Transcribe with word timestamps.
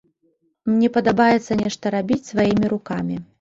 Мне 0.71 0.89
падабаецца 0.95 1.59
нешта 1.61 1.93
рабіць 1.97 2.19
сваімі 2.31 2.73
рукамі. 2.73 3.21